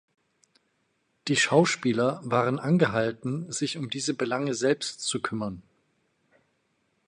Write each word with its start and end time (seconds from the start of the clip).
Die 1.27 1.35
Schauspieler 1.35 2.21
waren 2.23 2.57
angehalten, 2.57 3.51
sich 3.51 3.77
um 3.77 3.87
diese 3.87 4.15
Belange 4.15 4.55
selbst 4.55 5.01
zu 5.01 5.21
kümmern. 5.21 5.61